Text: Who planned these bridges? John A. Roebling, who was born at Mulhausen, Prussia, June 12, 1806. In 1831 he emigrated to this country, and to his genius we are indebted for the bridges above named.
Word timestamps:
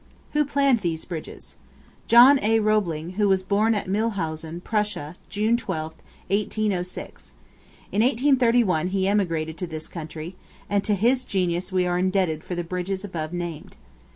Who 0.31 0.45
planned 0.45 0.79
these 0.79 1.05
bridges? 1.05 1.57
John 2.07 2.39
A. 2.41 2.59
Roebling, 2.59 3.17
who 3.17 3.29
was 3.29 3.43
born 3.43 3.75
at 3.75 3.87
Mulhausen, 3.87 4.61
Prussia, 4.61 5.15
June 5.29 5.57
12, 5.57 5.93
1806. 6.29 7.33
In 7.91 8.01
1831 8.01 8.87
he 8.87 9.07
emigrated 9.07 9.59
to 9.59 9.67
this 9.67 9.87
country, 9.87 10.35
and 10.67 10.83
to 10.85 10.95
his 10.95 11.23
genius 11.23 11.71
we 11.71 11.85
are 11.85 11.99
indebted 11.99 12.43
for 12.43 12.55
the 12.55 12.63
bridges 12.63 13.03
above 13.05 13.31
named. 13.31 13.75